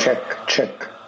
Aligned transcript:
check, 0.00 0.46
check. 0.46 0.99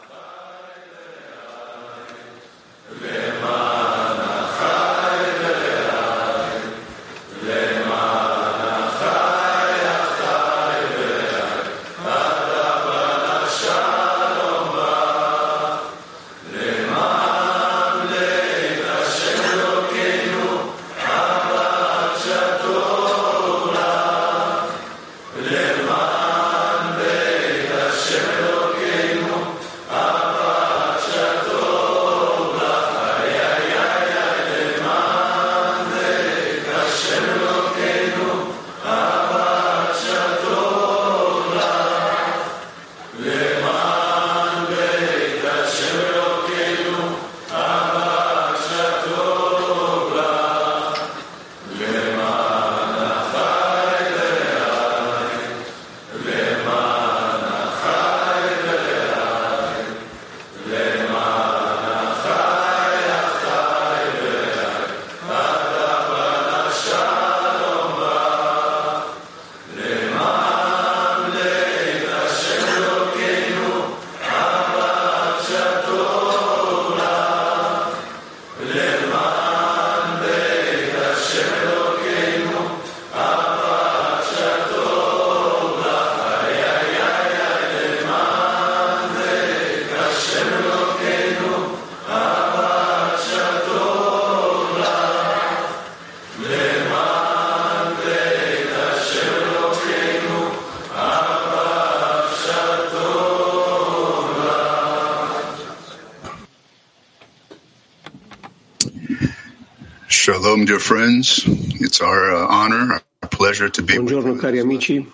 Buongiorno 113.95 114.35
cari 114.35 114.61
amici, 114.61 115.05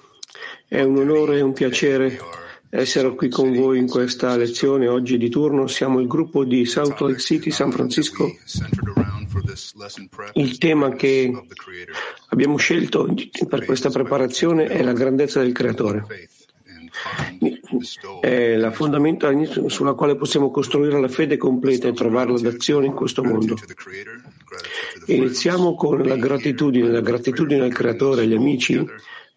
è 0.69 0.83
un 0.83 0.99
onore 0.99 1.39
e 1.39 1.41
un 1.41 1.55
piacere 1.55 2.21
essere 2.69 3.15
qui 3.15 3.31
con 3.31 3.55
voi 3.55 3.79
in 3.79 3.89
questa 3.89 4.37
lezione. 4.37 4.89
Oggi 4.89 5.17
di 5.17 5.31
turno 5.31 5.67
siamo 5.67 6.01
il 6.01 6.07
gruppo 6.07 6.45
di 6.45 6.67
Salt 6.67 7.01
Lake 7.01 7.19
City, 7.19 7.51
San 7.51 7.73
Francisco. 7.73 8.31
Il 10.35 10.58
tema 10.58 10.91
che 10.91 11.33
abbiamo 12.29 12.58
scelto 12.58 13.14
per 13.48 13.64
questa 13.64 13.89
preparazione 13.89 14.67
è 14.67 14.83
la 14.83 14.92
grandezza 14.92 15.41
del 15.41 15.53
Creatore. 15.53 16.05
È 18.20 18.57
la 18.57 18.70
fondamenta 18.70 19.31
sulla 19.67 19.92
quale 19.92 20.17
possiamo 20.17 20.51
costruire 20.51 21.01
la 21.01 21.09
fede 21.09 21.36
completa 21.36 21.89
e 21.89 21.92
trovare 21.92 22.39
l'azione 22.41 22.86
in 22.86 22.95
questo 22.95 23.23
mondo. 23.23 23.57
Iniziamo 25.07 25.75
con 25.75 26.03
la 26.03 26.17
gratitudine, 26.17 26.91
la 26.91 27.01
gratitudine 27.01 27.63
al 27.64 27.73
Creatore 27.73 28.23
agli 28.23 28.35
amici 28.35 28.85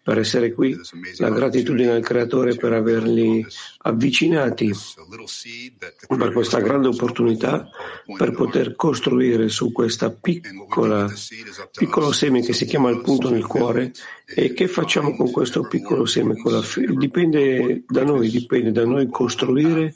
per 0.02 0.18
essere 0.18 0.52
qui, 0.52 0.76
la 1.18 1.30
gratitudine 1.30 1.92
al 1.92 2.02
Creatore 2.02 2.56
per 2.56 2.72
averli 2.72 3.46
avvicinati 3.82 4.72
per 6.08 6.32
questa 6.32 6.58
grande 6.58 6.88
opportunità 6.88 7.68
per 8.16 8.32
poter 8.32 8.74
costruire 8.74 9.48
su 9.48 9.70
questa 9.70 10.10
piccola, 10.10 11.08
piccolo 11.70 12.10
seme 12.10 12.42
che 12.42 12.52
si 12.52 12.64
chiama 12.64 12.90
il 12.90 13.00
punto 13.00 13.30
nel 13.30 13.46
cuore 13.46 13.92
e 14.26 14.52
che 14.52 14.66
facciamo 14.66 15.14
con 15.14 15.30
questo 15.30 15.62
piccolo 15.68 16.04
seme? 16.04 16.34
Dipende 16.96 17.84
da 17.86 18.02
noi, 18.02 18.28
dipende 18.28 18.72
da 18.72 18.84
noi 18.84 19.08
costruire 19.08 19.94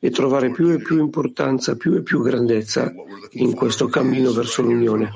e 0.00 0.10
trovare 0.10 0.50
più 0.50 0.68
e 0.70 0.82
più 0.82 0.98
importanza, 0.98 1.76
più 1.76 1.94
e 1.94 2.02
più 2.02 2.22
grandezza 2.22 2.92
in 3.32 3.54
questo 3.54 3.86
cammino 3.86 4.32
verso 4.32 4.62
l'unione 4.62 5.10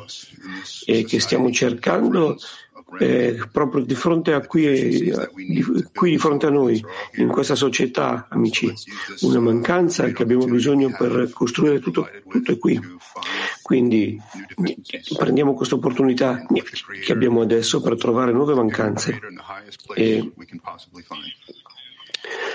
e 0.87 1.05
che 1.05 1.21
stiamo 1.21 1.51
cercando 1.51 2.39
eh, 2.99 3.39
proprio 3.53 3.85
di 3.85 3.95
fronte 3.95 4.33
a 4.33 4.41
qui, 4.47 4.89
di, 4.89 5.13
qui 5.93 6.11
di 6.11 6.19
fronte 6.19 6.47
a 6.47 6.51
noi, 6.51 6.83
in 7.17 7.29
questa 7.29 7.55
società, 7.55 8.27
amici, 8.31 8.73
una 9.21 9.41
mancanza 9.41 10.07
che 10.07 10.23
abbiamo 10.23 10.47
bisogno 10.47 10.95
per 10.97 11.31
costruire 11.33 11.81
tutto, 11.81 12.09
tutto 12.27 12.53
è 12.53 12.59
qui. 12.59 12.81
Quindi 13.63 14.19
prendiamo 15.17 15.53
questa 15.53 15.75
opportunità 15.75 16.47
che 17.05 17.13
abbiamo 17.13 17.43
adesso 17.43 17.83
per 17.83 17.97
trovare 17.97 18.33
nuove 18.33 18.55
mancanze 18.55 19.21
e 19.95 20.33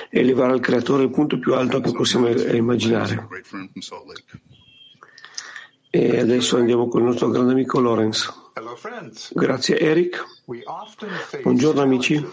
elevare 0.10 0.54
al 0.54 0.60
creatore 0.60 1.04
il 1.04 1.12
punto 1.12 1.38
più 1.38 1.54
alto 1.54 1.80
che 1.80 1.92
possiamo 1.92 2.30
immaginare. 2.30 3.28
E 5.92 6.20
adesso 6.20 6.58
andiamo 6.58 6.88
con 6.88 7.02
il 7.02 7.08
nostro 7.08 7.30
grande 7.30 7.52
amico 7.52 7.80
Lorenz. 7.80 8.43
Grazie 9.34 9.80
Eric. 9.80 10.24
Buongiorno 11.41 11.81
amici. 11.81 12.24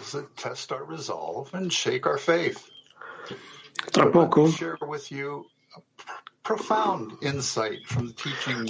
Tra 3.91 4.07
poco, 4.09 4.49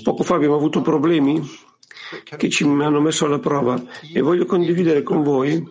poco 0.04 0.24
fa 0.24 0.36
abbiamo 0.36 0.56
avuto 0.56 0.82
problemi 0.82 1.70
che 2.38 2.50
ci 2.50 2.64
hanno 2.64 3.02
messo 3.02 3.26
alla 3.26 3.40
prova 3.40 3.82
e 4.14 4.22
voglio 4.22 4.46
condividere 4.46 5.04
con 5.04 5.24
voi 5.24 5.64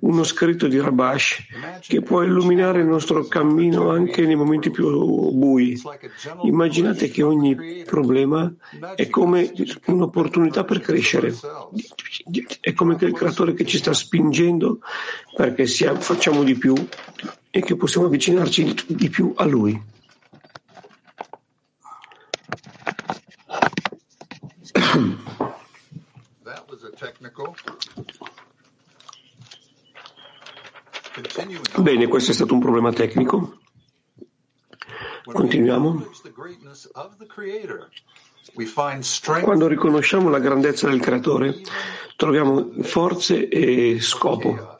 uno 0.00 0.22
scritto 0.22 0.66
di 0.66 0.78
Rabash 0.78 1.44
che 1.80 2.02
può 2.02 2.22
illuminare 2.22 2.80
il 2.80 2.86
nostro 2.86 3.24
cammino 3.24 3.90
anche 3.90 4.26
nei 4.26 4.34
momenti 4.34 4.70
più 4.70 5.30
bui. 5.30 5.80
Immaginate 6.42 7.08
che 7.08 7.22
ogni 7.22 7.84
problema 7.84 8.52
è 8.94 9.08
come 9.08 9.52
un'opportunità 9.86 10.64
per 10.64 10.80
crescere, 10.80 11.34
è 12.60 12.72
come 12.74 12.96
il 12.98 13.12
creatore 13.12 13.54
che 13.54 13.64
ci 13.64 13.78
sta 13.78 13.92
spingendo 13.92 14.80
perché 15.34 15.66
sia, 15.66 15.94
facciamo 15.94 16.42
di 16.42 16.54
più 16.54 16.74
e 17.50 17.60
che 17.60 17.76
possiamo 17.76 18.06
avvicinarci 18.06 18.74
di 18.86 19.08
più 19.08 19.32
a 19.36 19.44
lui. 19.44 19.92
Bene, 31.78 32.08
questo 32.08 32.32
è 32.32 32.34
stato 32.34 32.54
un 32.54 32.60
problema 32.60 32.92
tecnico. 32.92 33.58
Continuiamo. 35.24 36.10
Quando 39.42 39.66
riconosciamo 39.66 40.28
la 40.28 40.38
grandezza 40.38 40.88
del 40.88 41.00
creatore, 41.00 41.60
troviamo 42.16 42.70
forze 42.82 43.48
e 43.48 43.98
scopo. 44.00 44.76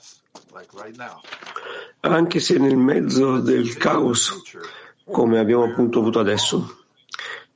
Anche 2.00 2.40
se 2.40 2.58
nel 2.58 2.76
mezzo 2.76 3.40
del 3.40 3.76
caos, 3.76 4.42
come 5.04 5.38
abbiamo 5.38 5.64
appunto 5.64 6.00
avuto 6.00 6.18
adesso, 6.18 6.84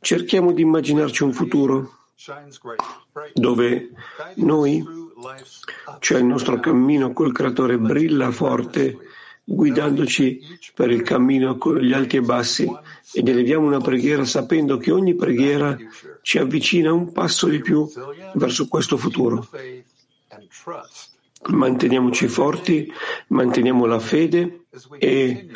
cerchiamo 0.01 0.53
di 0.53 0.63
immaginarci 0.63 1.25
un 1.25 1.33
futuro 1.33 1.98
dove 3.33 3.91
noi, 4.37 4.85
cioè 5.99 6.19
il 6.19 6.25
nostro 6.25 6.61
cammino 6.61 7.13
col 7.13 7.33
creatore, 7.33 7.79
brilla 7.79 8.31
forte 8.31 8.97
guidandoci 9.51 10.41
per 10.75 10.91
il 10.91 11.03
cammino 11.03 11.57
con 11.57 11.79
gli 11.79 11.95
alti 11.95 12.17
e 12.17 12.21
bassi 12.21 12.71
ed 13.13 13.29
eleviamo 13.29 13.67
una 13.67 13.81
preghiera 13.81 14.25
sapendo 14.27 14.77
che 14.77 14.93
ogni 14.93 15.15
preghiera 15.15 15.75
ci 16.21 16.37
avvicina 16.39 16.93
un 16.93 17.13
passo 17.13 17.47
di 17.47 17.61
più 17.61 17.91
verso 18.35 18.69
questo 18.69 18.99
futuro. 18.99 19.49
manteniamoci 21.47 22.29
forti, 22.29 22.93
manteniamo 23.29 23.87
la 23.87 24.01
fede 24.01 24.67
e 24.99 25.49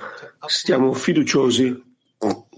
stiamo 0.47 0.95
fiduciosi 0.95 1.92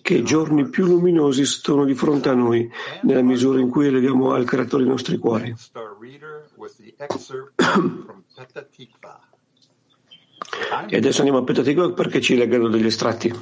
che 0.04 0.22
giorni 0.22 0.68
più 0.68 0.84
luminosi 0.84 1.46
sono 1.46 1.86
di 1.86 1.94
fronte 1.94 2.28
a 2.28 2.34
noi 2.34 2.70
nella 3.04 3.22
misura 3.22 3.58
in 3.58 3.70
cui 3.70 3.86
eleviamo 3.86 4.34
al 4.34 4.44
Creatore 4.44 4.82
i 4.82 4.86
nostri 4.86 5.16
cuori. 5.16 5.54
E 10.86 10.96
adesso 10.96 11.18
andiamo 11.18 11.40
a 11.40 11.44
Petatikva 11.44 11.92
perché 11.92 12.20
ci 12.20 12.36
leggono 12.36 12.68
degli 12.68 12.86
estratti. 12.86 13.32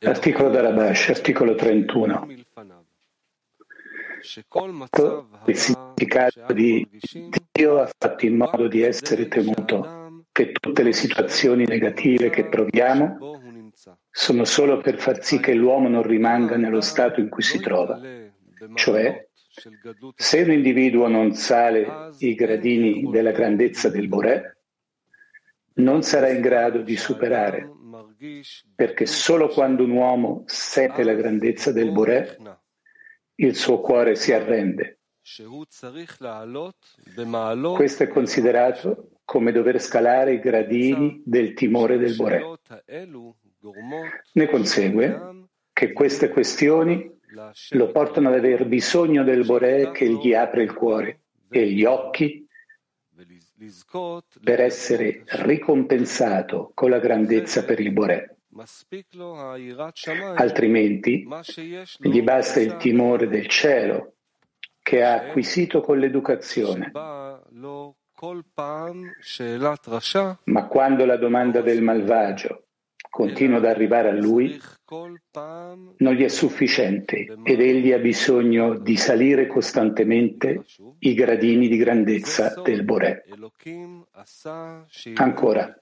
Articolo 0.00 0.48
da 0.48 0.62
Rabash, 0.62 1.10
articolo 1.10 1.54
31. 1.54 2.26
Il 5.44 5.56
significato 5.56 6.52
di 6.52 6.88
Dio 7.52 7.80
ha 7.80 7.90
fatto 7.96 8.26
in 8.26 8.36
modo 8.36 8.66
di 8.66 8.82
essere 8.82 9.28
temuto, 9.28 10.07
che 10.38 10.52
tutte 10.52 10.84
le 10.84 10.92
situazioni 10.92 11.64
negative 11.64 12.30
che 12.30 12.46
proviamo 12.46 13.72
sono 14.08 14.44
solo 14.44 14.78
per 14.78 14.96
far 14.96 15.24
sì 15.24 15.40
che 15.40 15.52
l'uomo 15.52 15.88
non 15.88 16.04
rimanga 16.04 16.56
nello 16.56 16.80
stato 16.80 17.18
in 17.18 17.28
cui 17.28 17.42
si 17.42 17.58
trova, 17.58 18.00
cioè 18.74 19.26
se 20.14 20.40
un 20.42 20.52
individuo 20.52 21.08
non 21.08 21.34
sale 21.34 22.12
i 22.18 22.36
gradini 22.36 23.10
della 23.10 23.32
grandezza 23.32 23.88
del 23.88 24.06
Boré, 24.06 24.58
non 25.74 26.02
sarà 26.02 26.28
in 26.28 26.40
grado 26.40 26.82
di 26.82 26.96
superare, 26.96 27.68
perché 28.76 29.06
solo 29.06 29.48
quando 29.48 29.82
un 29.82 29.90
uomo 29.90 30.44
sente 30.46 31.02
la 31.02 31.14
grandezza 31.14 31.72
del 31.72 31.90
Boré, 31.90 32.36
il 33.34 33.56
suo 33.56 33.80
cuore 33.80 34.14
si 34.14 34.32
arrende. 34.32 35.00
Questo 37.74 38.02
è 38.04 38.08
considerato 38.08 39.07
come 39.28 39.52
dover 39.52 39.78
scalare 39.78 40.32
i 40.32 40.40
gradini 40.40 41.20
del 41.22 41.52
timore 41.52 41.98
del 41.98 42.16
Boré. 42.16 42.42
Ne 44.32 44.48
consegue 44.48 45.20
che 45.70 45.92
queste 45.92 46.30
questioni 46.30 47.14
lo 47.72 47.92
portano 47.92 48.28
ad 48.28 48.36
aver 48.36 48.64
bisogno 48.64 49.24
del 49.24 49.44
Boré 49.44 49.90
che 49.90 50.08
gli 50.08 50.32
apre 50.32 50.62
il 50.62 50.72
cuore 50.72 51.20
e 51.50 51.70
gli 51.70 51.84
occhi 51.84 52.48
per 54.42 54.60
essere 54.60 55.24
ricompensato 55.26 56.70
con 56.72 56.88
la 56.88 56.98
grandezza 56.98 57.66
per 57.66 57.80
il 57.80 57.92
Boré. 57.92 58.38
Altrimenti 60.36 61.28
gli 61.98 62.22
basta 62.22 62.60
il 62.60 62.76
timore 62.78 63.28
del 63.28 63.46
cielo 63.46 64.14
che 64.82 65.04
ha 65.04 65.16
acquisito 65.16 65.82
con 65.82 65.98
l'educazione. 65.98 66.90
Ma 70.44 70.66
quando 70.66 71.04
la 71.04 71.16
domanda 71.16 71.60
del 71.60 71.82
malvagio 71.82 72.64
continua 73.08 73.58
ad 73.58 73.64
arrivare 73.64 74.08
a 74.08 74.12
lui, 74.12 74.60
non 74.90 76.14
gli 76.14 76.24
è 76.24 76.28
sufficiente 76.28 77.36
ed 77.44 77.60
egli 77.60 77.92
ha 77.92 77.98
bisogno 77.98 78.76
di 78.78 78.96
salire 78.96 79.46
costantemente 79.46 80.64
i 81.00 81.14
gradini 81.14 81.68
di 81.68 81.76
grandezza 81.76 82.60
del 82.60 82.84
Boré. 82.84 83.24
Ancora, 85.14 85.80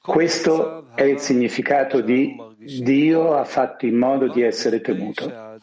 questo 0.00 0.94
è 0.94 1.02
il 1.02 1.18
significato 1.18 2.00
di 2.00 2.36
Dio 2.80 3.34
ha 3.34 3.44
fatto 3.44 3.86
in 3.86 3.96
modo 3.96 4.28
di 4.28 4.42
essere 4.42 4.80
temuto, 4.80 5.58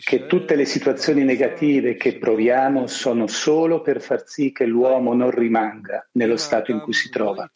che 0.00 0.26
tutte 0.26 0.56
le 0.56 0.64
situazioni 0.64 1.24
negative 1.24 1.94
che 1.94 2.18
proviamo 2.18 2.86
sono 2.86 3.26
solo 3.26 3.80
per 3.80 4.00
far 4.00 4.26
sì 4.26 4.50
che 4.50 4.66
l'uomo 4.66 5.14
non 5.14 5.30
rimanga 5.30 6.08
nello 6.12 6.36
stato 6.36 6.72
in 6.72 6.80
cui 6.80 6.92
si 6.92 7.08
trova. 7.10 7.50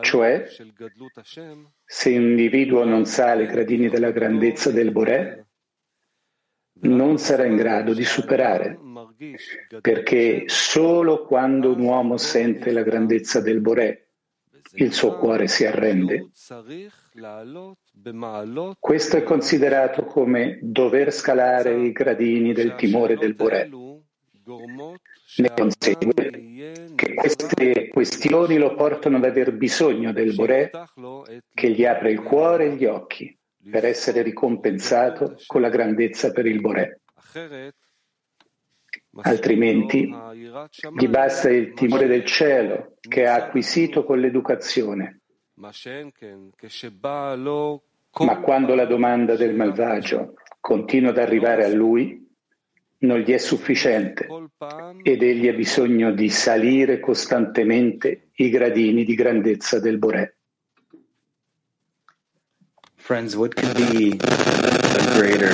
Cioè, 0.00 0.46
se 1.84 2.10
un 2.10 2.22
individuo 2.22 2.84
non 2.84 3.06
sale 3.06 3.44
i 3.44 3.46
gradini 3.46 3.88
della 3.88 4.10
grandezza 4.10 4.70
del 4.70 4.92
Boré, 4.92 5.46
non 6.82 7.18
sarà 7.18 7.44
in 7.44 7.56
grado 7.56 7.94
di 7.94 8.04
superare, 8.04 8.78
perché 9.80 10.44
solo 10.46 11.24
quando 11.24 11.72
un 11.72 11.80
uomo 11.80 12.18
sente 12.18 12.72
la 12.72 12.82
grandezza 12.82 13.40
del 13.40 13.60
Boré, 13.60 14.03
il 14.76 14.92
suo 14.92 15.16
cuore 15.16 15.46
si 15.48 15.64
arrende. 15.64 16.30
Questo 18.78 19.16
è 19.16 19.22
considerato 19.22 20.04
come 20.04 20.58
dover 20.62 21.12
scalare 21.12 21.80
i 21.80 21.92
gradini 21.92 22.52
del 22.52 22.74
timore 22.74 23.16
del 23.16 23.34
Boré. 23.34 23.68
Ne 25.36 25.52
consegue 25.54 26.92
che 26.94 27.14
queste 27.14 27.88
questioni 27.88 28.56
lo 28.56 28.74
portano 28.74 29.16
ad 29.16 29.24
aver 29.24 29.52
bisogno 29.52 30.12
del 30.12 30.34
Boré 30.34 30.70
che 31.52 31.70
gli 31.70 31.84
apre 31.84 32.10
il 32.10 32.22
cuore 32.22 32.66
e 32.66 32.74
gli 32.74 32.84
occhi 32.84 33.36
per 33.70 33.84
essere 33.86 34.22
ricompensato 34.22 35.36
con 35.46 35.60
la 35.60 35.70
grandezza 35.70 36.30
per 36.32 36.46
il 36.46 36.60
Boré. 36.60 37.00
Altrimenti 39.22 40.12
gli 40.96 41.08
basta 41.08 41.48
il 41.50 41.72
timore 41.72 42.06
del 42.06 42.24
cielo 42.24 42.96
che 43.00 43.26
ha 43.26 43.34
acquisito 43.34 44.04
con 44.04 44.18
l'educazione. 44.18 45.20
Ma 45.54 45.70
quando 48.40 48.74
la 48.74 48.86
domanda 48.86 49.36
del 49.36 49.54
malvagio 49.54 50.34
continua 50.60 51.10
ad 51.10 51.18
arrivare 51.18 51.64
a 51.64 51.68
lui, 51.68 52.22
non 52.98 53.18
gli 53.18 53.32
è 53.32 53.38
sufficiente 53.38 54.26
ed 55.02 55.22
egli 55.22 55.48
ha 55.48 55.52
bisogno 55.52 56.12
di 56.12 56.30
salire 56.30 57.00
costantemente 57.00 58.30
i 58.36 58.48
gradini 58.48 59.04
di 59.04 59.14
grandezza 59.14 59.78
del 59.78 59.98
Boré. 59.98 60.36
Friends, 62.96 63.34
what 63.36 63.54
could 63.54 63.74
be 63.74 64.16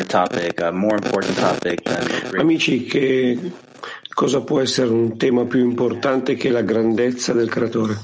topic, 0.06 1.82
than 1.82 2.38
Amici, 2.38 2.84
che 2.84 3.38
cosa 4.12 4.42
può 4.42 4.60
essere 4.60 4.88
un 4.88 5.16
tema 5.16 5.44
più 5.44 5.60
importante 5.60 6.34
che 6.34 6.50
la 6.50 6.62
grandezza 6.62 7.32
del 7.32 7.48
creatore? 7.48 7.96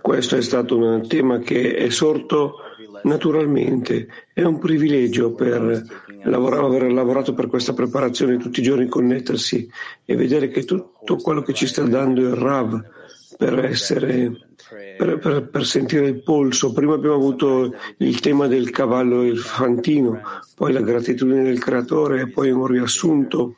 Questo 0.00 0.36
è 0.36 0.42
stato 0.42 0.76
un 0.76 1.08
tema 1.08 1.38
che 1.38 1.76
è 1.76 1.88
sorto 1.90 2.56
naturalmente. 3.04 4.08
È 4.32 4.42
un 4.42 4.58
privilegio 4.58 5.32
per 5.34 5.82
lavorare, 6.24 6.64
aver 6.64 6.92
lavorato 6.92 7.34
per 7.34 7.46
questa 7.46 7.72
preparazione 7.72 8.36
tutti 8.36 8.60
i 8.60 8.62
giorni, 8.62 8.86
connettersi 8.86 9.68
e 10.04 10.16
vedere 10.16 10.48
che 10.48 10.64
tutto 10.64 11.16
quello 11.16 11.42
che 11.42 11.54
ci 11.54 11.66
sta 11.66 11.82
dando 11.82 12.20
il 12.20 12.34
Rav 12.34 12.92
per 13.36 13.64
essere 13.64 14.54
per, 14.96 15.18
per, 15.18 15.48
per, 15.48 15.66
sentire 15.66 16.06
il 16.06 16.22
polso. 16.22 16.72
Prima 16.72 16.94
abbiamo 16.94 17.16
avuto 17.16 17.74
il 17.98 18.20
tema 18.20 18.46
del 18.46 18.70
cavallo 18.70 19.22
e 19.22 19.28
il 19.28 19.38
fantino, 19.38 20.20
poi 20.54 20.72
la 20.72 20.80
gratitudine 20.80 21.42
del 21.42 21.58
creatore 21.58 22.22
e 22.22 22.30
poi 22.30 22.50
un 22.50 22.66
riassunto 22.66 23.56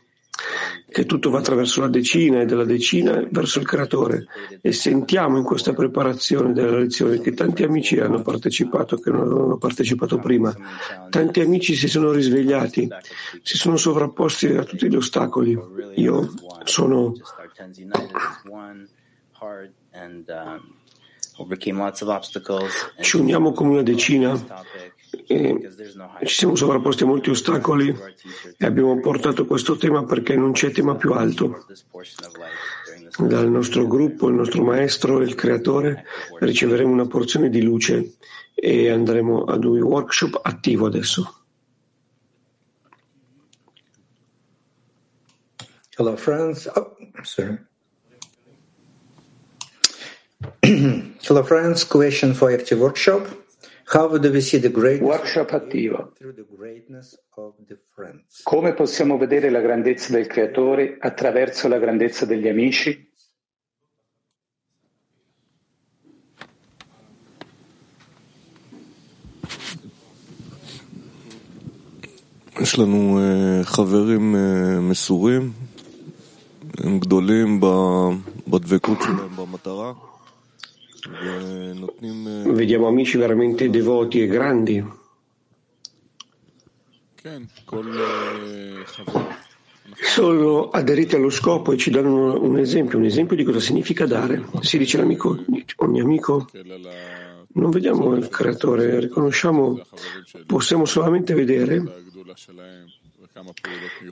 che 0.89 1.05
tutto 1.05 1.31
va 1.31 1.41
attraverso 1.41 1.81
la 1.81 1.89
decina 1.89 2.41
e 2.41 2.47
dalla 2.47 2.65
decina 2.65 3.23
verso 3.31 3.59
il 3.59 3.67
creatore. 3.67 4.27
E 4.61 4.73
sentiamo 4.73 5.37
in 5.37 5.45
questa 5.45 5.73
preparazione 5.73 6.53
della 6.53 6.79
lezione 6.79 7.21
che 7.21 7.33
tanti 7.33 7.65
amici 7.65 7.99
hanno 7.99 8.23
partecipato 8.23 8.97
che 8.97 9.11
non 9.11 9.23
avevano 9.23 9.59
partecipato 9.59 10.19
prima. 10.19 10.55
Tanti 11.11 11.41
amici 11.41 11.75
si 11.75 11.89
sono 11.89 12.13
risvegliati, 12.13 12.89
si 13.43 13.57
sono 13.57 13.77
sovrapposti 13.77 14.47
a 14.49 14.65
tutti 14.65 14.89
gli 14.89 14.97
ostacoli. 14.97 15.59
Io 15.97 16.33
sono 16.65 17.13
ci 23.01 23.17
uniamo 23.17 23.53
come 23.53 23.71
una 23.71 23.83
decina 23.83 24.65
e 25.27 25.71
ci 26.25 26.35
siamo 26.35 26.55
sovrapposti 26.55 27.03
a 27.03 27.07
molti 27.07 27.31
ostacoli 27.31 27.95
e 28.57 28.65
abbiamo 28.65 28.99
portato 29.01 29.45
questo 29.45 29.77
tema 29.77 30.05
perché 30.05 30.37
non 30.37 30.53
c'è 30.53 30.71
tema 30.71 30.95
più 30.97 31.13
alto. 31.13 31.67
Dal 33.19 33.49
nostro 33.51 33.87
gruppo, 33.87 34.29
il 34.29 34.35
nostro 34.35 34.63
maestro, 34.63 35.21
il 35.21 35.35
creatore, 35.35 36.05
riceveremo 36.39 36.93
una 36.93 37.07
porzione 37.07 37.49
di 37.49 37.63
luce 37.63 38.17
e 38.55 38.91
andremo 38.91 39.45
ad 39.45 39.65
un 39.65 39.83
workshop 39.83 40.41
attivo 40.43 40.87
adesso. 40.87 41.45
Hello 45.99 46.17
friends. 46.17 46.67
Oh, 46.75 46.97
sorry. 47.23 47.59
Hello 51.22 51.44
friends, 51.44 51.84
question 51.84 52.34
for 52.34 52.52
active 52.52 52.80
workshop. 52.80 53.28
How 53.94 54.18
do 54.18 54.32
we 54.32 54.42
see 54.42 54.58
the 54.58 54.70
greatness 54.70 55.08
Workshop 55.08 55.52
attivo. 55.52 56.14
Come 58.44 58.74
possiamo 58.74 59.18
vedere 59.18 59.50
la 59.52 59.60
grandezza 59.60 60.14
del 60.14 60.28
creatore 60.28 60.98
attraverso 61.00 61.68
la 61.68 61.78
grandezza 61.78 62.26
degli 62.26 62.48
amici? 62.48 63.10
יש 72.62 72.80
לנו 72.80 73.20
חברים 73.64 74.36
מסורים, 74.90 75.52
הם 76.78 77.00
גדולים 77.00 77.60
בדבקות 78.48 78.98
שלהם 79.02 79.36
במטרה. 79.36 80.05
Vediamo 82.53 82.87
amici 82.87 83.17
veramente 83.17 83.71
devoti 83.71 84.23
e 84.23 84.27
grandi. 84.27 84.85
Sono 90.03 90.71
aderiti 90.71 91.15
allo 91.15 91.31
scopo 91.31 91.73
e 91.73 91.77
ci 91.77 91.91
danno 91.91 92.41
un 92.41 92.59
esempio, 92.59 92.99
un 92.99 93.05
esempio 93.05 93.37
di 93.37 93.45
cosa 93.45 93.61
significa 93.61 94.07
dare. 94.07 94.45
Si 94.61 94.79
dice 94.79 94.99
l'amico, 94.99 95.45
ogni 95.77 96.01
amico, 96.01 96.47
non 97.55 97.71
vediamo 97.71 98.15
il 98.15 98.29
creatore, 98.29 99.01
riconosciamo, 99.01 99.81
possiamo 100.47 100.85
solamente 100.85 101.35
vedere 101.35 101.83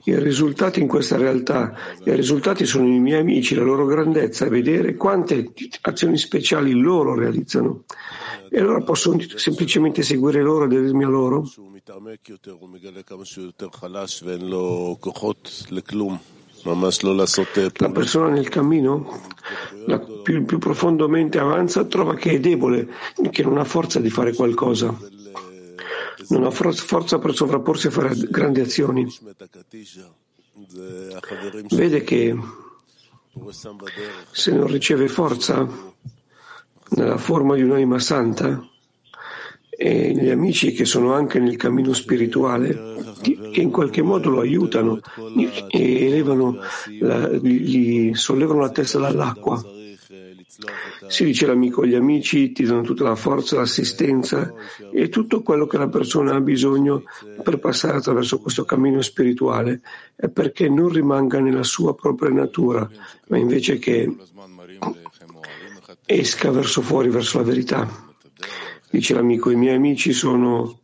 i 0.03 0.19
risultati 0.19 0.79
in 0.79 0.87
questa 0.87 1.17
realtà. 1.17 1.73
I 2.03 2.13
risultati 2.13 2.65
sono 2.65 2.87
i 2.87 2.99
miei 2.99 3.21
amici, 3.21 3.55
la 3.55 3.63
loro 3.63 3.85
grandezza, 3.85 4.47
vedere 4.47 4.95
quante 4.95 5.51
azioni 5.81 6.17
speciali 6.17 6.73
loro 6.73 7.15
realizzano. 7.15 7.85
E 8.49 8.59
allora 8.59 8.81
posso 8.81 9.17
semplicemente 9.35 10.03
seguire 10.03 10.41
loro 10.41 10.63
e 10.63 10.67
aderirmi 10.67 11.03
a 11.03 11.07
loro? 11.07 11.43
La 17.77 17.91
persona 17.91 18.29
nel 18.29 18.49
cammino, 18.49 19.21
la 19.87 19.99
più, 19.99 20.45
più 20.45 20.57
profondamente 20.57 21.37
avanza, 21.39 21.83
trova 21.85 22.15
che 22.15 22.31
è 22.31 22.39
debole, 22.39 22.87
che 23.31 23.43
non 23.43 23.57
ha 23.57 23.63
forza 23.63 23.99
di 23.99 24.09
fare 24.09 24.33
qualcosa 24.33 24.97
non 26.29 26.43
ha 26.43 26.51
forza 26.51 27.19
per 27.19 27.33
sovrapporsi 27.33 27.87
a 27.87 27.91
fare 27.91 28.15
grandi 28.29 28.61
azioni. 28.61 29.07
Vede 31.69 32.03
che 32.03 32.37
se 34.31 34.51
non 34.51 34.67
riceve 34.67 35.07
forza 35.07 35.67
nella 36.89 37.17
forma 37.17 37.55
di 37.55 37.63
un'anima 37.63 37.99
santa 37.99 38.65
e 39.69 40.13
gli 40.13 40.29
amici 40.29 40.71
che 40.71 40.85
sono 40.85 41.13
anche 41.13 41.39
nel 41.39 41.57
cammino 41.57 41.91
spirituale, 41.91 42.93
che 43.21 43.61
in 43.61 43.71
qualche 43.71 44.01
modo 44.01 44.29
lo 44.29 44.39
aiutano 44.39 44.99
e 45.69 46.05
elevano 46.05 46.59
la, 46.99 47.29
gli 47.29 48.13
sollevano 48.13 48.61
la 48.61 48.69
testa 48.69 48.99
dall'acqua, 48.99 49.61
si 51.07 51.25
dice 51.25 51.45
l'amico, 51.45 51.85
gli 51.85 51.95
amici 51.95 52.51
ti 52.51 52.63
danno 52.63 52.81
tutta 52.81 53.03
la 53.03 53.15
forza, 53.15 53.57
l'assistenza 53.57 54.53
e 54.91 55.09
tutto 55.09 55.41
quello 55.41 55.67
che 55.67 55.77
la 55.77 55.87
persona 55.87 56.35
ha 56.35 56.41
bisogno 56.41 57.03
per 57.43 57.59
passare 57.59 57.97
attraverso 57.97 58.39
questo 58.39 58.65
cammino 58.65 59.01
spirituale 59.01 59.81
è 60.15 60.29
perché 60.29 60.69
non 60.69 60.89
rimanga 60.89 61.39
nella 61.39 61.63
sua 61.63 61.95
propria 61.95 62.31
natura, 62.31 62.89
ma 63.27 63.37
invece 63.37 63.77
che 63.77 64.15
esca 66.05 66.51
verso 66.51 66.81
fuori, 66.81 67.09
verso 67.09 67.37
la 67.37 67.43
verità. 67.43 67.87
Dice 68.89 69.13
l'amico, 69.13 69.49
i 69.49 69.55
miei 69.55 69.75
amici 69.75 70.13
sono 70.13 70.79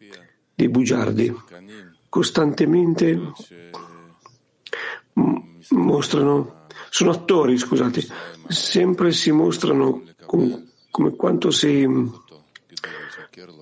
dei 0.53 0.69
bugiardi, 0.69 1.33
costantemente 2.09 3.19
mostrano 5.69 6.60
sono 6.93 7.11
attori, 7.11 7.57
scusate, 7.57 8.05
sempre 8.49 9.13
si 9.13 9.31
mostrano 9.31 10.03
com, 10.25 10.67
come 10.89 11.15
quanto, 11.15 11.49
si, 11.49 11.87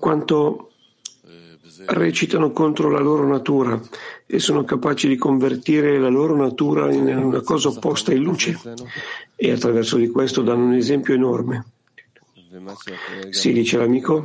quanto 0.00 0.72
recitano 1.86 2.50
contro 2.50 2.90
la 2.90 2.98
loro 2.98 3.24
natura 3.28 3.80
e 4.26 4.40
sono 4.40 4.64
capaci 4.64 5.06
di 5.06 5.14
convertire 5.14 6.00
la 6.00 6.08
loro 6.08 6.34
natura 6.34 6.92
in 6.92 7.06
una 7.06 7.40
cosa 7.42 7.68
opposta 7.68 8.12
in 8.12 8.22
luce 8.22 8.58
e 9.36 9.52
attraverso 9.52 9.96
di 9.96 10.08
questo 10.08 10.42
danno 10.42 10.64
un 10.64 10.74
esempio 10.74 11.14
enorme. 11.14 11.64
Sì, 13.30 13.52
dice 13.52 13.78
l'amico. 13.78 14.24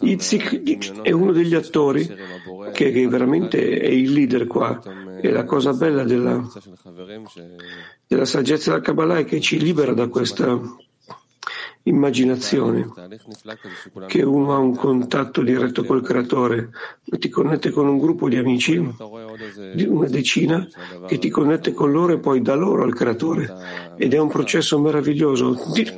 Itzik 0.00 1.02
è 1.02 1.10
uno 1.10 1.32
degli 1.32 1.54
attori 1.54 2.06
che, 2.72 2.90
che 2.90 3.08
veramente 3.08 3.78
è 3.80 3.88
il 3.88 4.12
leader 4.12 4.46
qua. 4.46 4.80
E 5.20 5.30
la 5.30 5.44
cosa 5.44 5.72
bella 5.72 6.04
della, 6.04 6.42
della 8.06 8.24
saggezza 8.24 8.70
della 8.70 8.82
Kabbalah 8.82 9.18
è 9.18 9.24
che 9.24 9.40
ci 9.40 9.58
libera 9.58 9.92
da 9.92 10.08
questa 10.08 10.60
immaginazione, 11.84 12.90
che 14.06 14.22
uno 14.22 14.54
ha 14.54 14.58
un 14.58 14.74
contatto 14.74 15.42
diretto 15.42 15.84
col 15.84 16.02
creatore, 16.02 16.70
ti 17.18 17.28
connette 17.28 17.70
con 17.70 17.86
un 17.86 17.98
gruppo 17.98 18.28
di 18.28 18.36
amici, 18.36 18.76
una 18.76 20.08
decina, 20.08 20.66
che 21.06 21.18
ti 21.18 21.28
connette 21.28 21.72
con 21.72 21.90
loro 21.90 22.14
e 22.14 22.18
poi 22.18 22.40
da 22.40 22.54
loro 22.54 22.84
al 22.84 22.94
creatore. 22.94 23.52
Ed 23.96 24.14
è 24.14 24.18
un 24.18 24.28
processo 24.28 24.78
meraviglioso. 24.78 25.54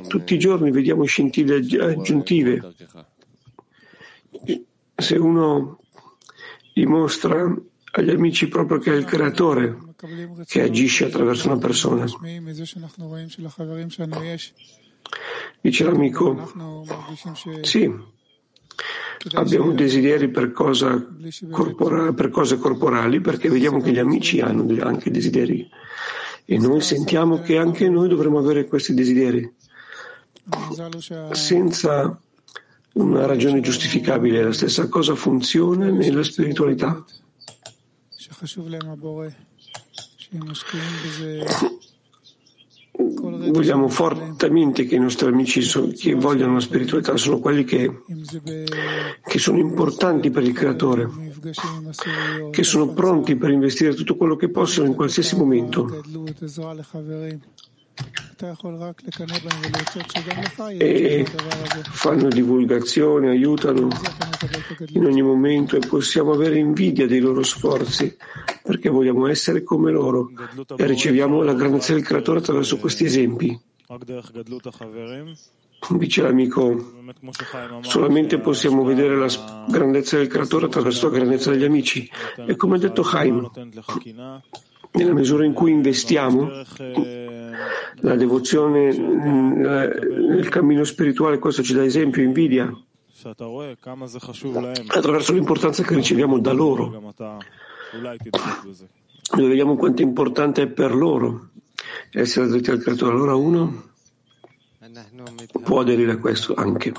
Tutti 0.07 0.33
i 0.33 0.39
giorni 0.39 0.71
vediamo 0.71 1.03
scintille 1.03 1.55
aggiuntive. 1.81 2.73
Se 4.95 5.15
uno 5.15 5.79
dimostra 6.73 7.55
agli 7.91 8.09
amici 8.09 8.47
proprio 8.47 8.79
che 8.79 8.91
è 8.91 8.95
il 8.95 9.05
creatore 9.05 9.77
che 10.45 10.61
agisce 10.61 11.05
attraverso 11.05 11.47
una 11.47 11.57
persona. 11.57 12.05
Dice 15.67 15.83
l'amico, 15.83 16.49
sì, 17.59 17.93
abbiamo 19.33 19.73
desideri 19.73 20.29
per, 20.29 20.53
corpora, 20.53 22.13
per, 22.13 22.29
cose 22.29 22.57
corporali 22.57 23.19
perché 23.19 23.49
vediamo 23.49 23.81
che 23.81 23.91
gli 23.91 23.99
amici 23.99 24.39
hanno 24.39 24.65
anche 24.81 25.11
desideri 25.11 25.69
e 26.45 26.57
noi 26.57 26.79
sentiamo 26.79 27.41
che 27.41 27.57
anche 27.57 27.89
noi 27.89 28.07
dovremmo 28.07 28.39
avere 28.39 28.65
questi 28.65 28.93
desideri 28.93 29.53
senza 31.31 32.17
una 32.93 33.25
ragione 33.25 33.59
giustificabile. 33.59 34.45
La 34.45 34.53
stessa 34.53 34.87
cosa 34.87 35.15
funziona 35.15 35.89
nella 35.89 36.23
spiritualità. 36.23 37.03
Vogliamo 43.51 43.87
fortemente 43.87 44.85
che 44.85 44.95
i 44.95 44.99
nostri 44.99 45.27
amici 45.27 45.61
che 45.95 46.15
vogliono 46.15 46.55
la 46.55 46.59
spiritualità 46.59 47.15
sono 47.17 47.39
quelli 47.39 47.63
che, 47.63 48.03
che 49.23 49.39
sono 49.39 49.57
importanti 49.57 50.29
per 50.29 50.43
il 50.43 50.53
Creatore, 50.53 51.09
che 52.51 52.63
sono 52.63 52.93
pronti 52.93 53.35
per 53.35 53.51
investire 53.51 53.93
tutto 53.93 54.15
quello 54.15 54.35
che 54.35 54.49
possono 54.49 54.87
in 54.87 54.95
qualsiasi 54.95 55.35
momento 55.35 56.01
e 60.77 61.25
fanno 61.91 62.27
divulgazione, 62.27 63.29
aiutano. 63.29 63.89
in 64.89 65.05
ogni 65.05 65.21
momento 65.21 65.75
e 65.75 65.79
possiamo 65.79 66.31
avere 66.33 66.57
invidia 66.57 67.07
dei 67.07 67.19
loro 67.19 67.43
sforzi 67.43 68.15
perché 68.63 68.89
vogliamo 68.89 69.27
essere 69.27 69.63
come 69.63 69.91
loro 69.91 70.29
e 70.75 70.85
riceviamo 70.85 71.41
la 71.41 71.53
grandezza 71.53 71.93
del 71.93 72.03
creatore 72.03 72.39
attraverso 72.39 72.77
questi 72.77 73.05
esempi. 73.05 73.59
Dice 75.89 76.21
l'amico, 76.21 77.03
solamente 77.81 78.39
possiamo 78.39 78.83
vedere 78.83 79.15
la 79.15 79.65
grandezza 79.69 80.17
del 80.17 80.27
creatore 80.27 80.65
attraverso 80.65 81.09
la 81.09 81.17
grandezza 81.17 81.51
degli 81.51 81.63
amici. 81.63 82.09
E 82.45 82.55
come 82.55 82.75
ha 82.75 82.79
detto 82.79 83.03
Chaim, 83.03 83.49
nella 84.93 85.13
misura 85.13 85.45
in 85.45 85.53
cui 85.53 85.71
investiamo 85.71 86.49
la 88.01 88.15
devozione 88.15 88.95
nel 88.95 90.49
cammino 90.49 90.83
spirituale, 90.83 91.39
questo 91.39 91.63
ci 91.63 91.73
dà 91.73 91.83
esempio, 91.83 92.21
invidia, 92.21 92.71
attraverso 94.87 95.33
l'importanza 95.33 95.83
che 95.83 95.95
riceviamo 95.95 96.39
da 96.39 96.51
loro. 96.51 97.13
Noi 99.35 99.47
vediamo 99.47 99.75
quanto 99.75 100.01
importante 100.01 100.61
è 100.63 100.67
per 100.67 100.95
loro 100.95 101.49
essere 102.11 102.47
detti 102.47 102.69
al 102.69 102.81
creatore. 102.81 103.13
Allora 103.13 103.35
uno 103.35 103.91
può 105.63 105.81
aderire 105.81 106.11
a 106.11 106.17
questo 106.17 106.53
anche. 106.53 106.93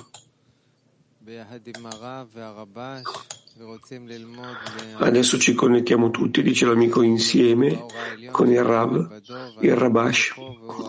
Adesso 4.99 5.38
ci 5.38 5.55
connettiamo 5.55 6.11
tutti, 6.11 6.43
dice 6.43 6.67
l'amico, 6.67 7.03
insieme 7.03 7.85
con 8.31 8.50
il 8.50 8.62
Rav, 8.62 9.21
il 9.61 9.75
Rabash, 9.75 10.35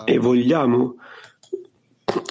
e 0.05 0.17
vogliamo 0.17 0.95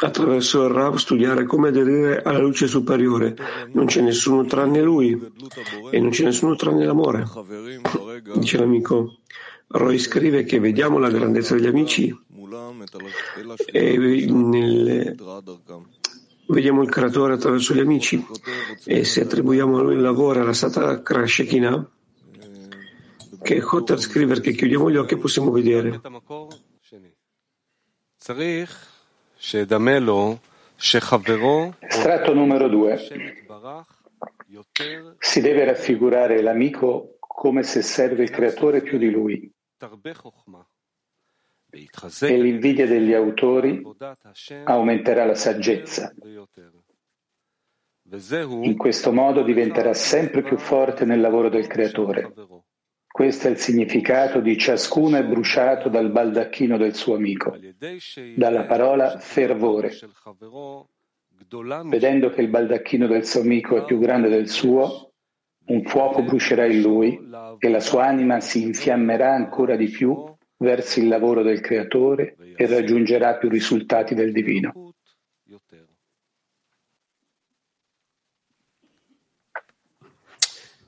attraverso 0.00 0.64
il 0.64 0.70
Rav 0.70 0.96
studiare 0.96 1.44
come 1.44 1.68
aderire 1.68 2.22
alla 2.22 2.38
luce 2.38 2.66
superiore. 2.66 3.36
Non 3.72 3.86
c'è 3.86 4.00
nessuno 4.00 4.44
tranne 4.44 4.82
lui 4.82 5.18
e 5.90 6.00
non 6.00 6.10
c'è 6.10 6.24
nessuno 6.24 6.56
tranne 6.56 6.84
l'amore. 6.84 7.24
Dice 8.34 8.58
l'amico. 8.58 9.18
Roy 9.70 9.98
scrive 9.98 10.44
che 10.44 10.60
vediamo 10.60 10.98
la 10.98 11.10
grandezza 11.10 11.54
degli 11.54 11.66
amici 11.66 12.16
e 13.66 13.98
nel, 13.98 15.14
vediamo 16.48 16.82
il 16.82 16.90
creatore 16.90 17.34
attraverso 17.34 17.74
gli 17.74 17.80
amici 17.80 18.24
e 18.84 19.04
se 19.04 19.22
attribuiamo 19.22 19.78
a 19.78 19.82
lui 19.82 19.94
il 19.94 20.00
lavoro 20.00 20.40
alla 20.40 20.52
stata 20.52 21.02
Shekinah, 21.26 21.90
che 23.42 23.62
Hotter 23.62 23.98
scrive 24.00 24.40
che 24.40 24.52
chiudiamo 24.52 24.90
gli 24.90 24.96
occhi 24.96 25.14
e 25.14 25.18
possiamo 25.18 25.50
vedere. 25.50 26.00
Estratto 31.78 32.34
numero 32.34 32.68
due. 32.68 32.96
Si 35.18 35.40
deve 35.40 35.64
raffigurare 35.64 36.42
l'amico 36.42 37.18
come 37.20 37.62
se 37.62 37.82
serve 37.82 38.22
il 38.22 38.30
creatore 38.30 38.82
più 38.82 38.98
di 38.98 39.10
lui. 39.10 39.50
E 41.70 42.36
l'invidia 42.38 42.86
degli 42.86 43.12
autori 43.12 43.82
aumenterà 44.64 45.26
la 45.26 45.34
saggezza. 45.34 46.14
In 48.10 48.74
questo 48.78 49.12
modo 49.12 49.42
diventerà 49.42 49.92
sempre 49.92 50.42
più 50.42 50.56
forte 50.56 51.04
nel 51.04 51.20
lavoro 51.20 51.50
del 51.50 51.66
creatore. 51.66 52.32
Questo 53.06 53.48
è 53.48 53.50
il 53.50 53.58
significato 53.58 54.40
di 54.40 54.56
ciascuno 54.56 55.18
è 55.18 55.24
bruciato 55.24 55.90
dal 55.90 56.10
baldacchino 56.10 56.78
del 56.78 56.94
suo 56.94 57.16
amico, 57.16 57.54
dalla 58.34 58.64
parola 58.64 59.18
fervore. 59.18 59.92
Vedendo 61.84 62.30
che 62.30 62.40
il 62.40 62.48
baldacchino 62.48 63.06
del 63.06 63.26
suo 63.26 63.40
amico 63.40 63.76
è 63.76 63.84
più 63.84 63.98
grande 63.98 64.28
del 64.28 64.48
suo, 64.48 65.12
un 65.66 65.84
fuoco 65.84 66.22
brucerà 66.22 66.64
in 66.64 66.80
lui 66.80 67.20
e 67.58 67.68
la 67.68 67.80
sua 67.80 68.06
anima 68.06 68.40
si 68.40 68.62
infiammerà 68.62 69.34
ancora 69.34 69.76
di 69.76 69.88
più 69.88 70.36
verso 70.58 71.00
il 71.00 71.08
lavoro 71.08 71.42
del 71.42 71.60
creatore 71.60 72.36
e 72.56 72.66
raggiungerà 72.66 73.36
più 73.36 73.48
risultati 73.48 74.14
del 74.14 74.32
divino. 74.32 74.94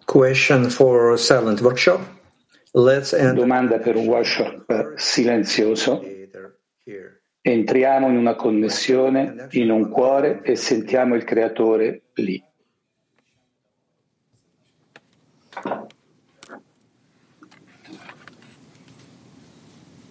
Question 0.05 0.71
for 0.71 1.19
silent 1.19 1.61
workshop. 1.61 2.19
Domanda 2.73 3.79
per 3.79 3.97
un 3.97 4.07
workshop 4.07 4.95
silenzioso. 4.97 6.03
Entriamo 7.43 8.09
in 8.09 8.17
una 8.17 8.35
connessione, 8.35 9.47
in 9.53 9.71
un 9.71 9.89
cuore 9.89 10.43
e 10.43 10.57
sentiamo 10.57 11.15
il 11.15 11.25
creatore 11.25 12.11
lì. 12.15 12.43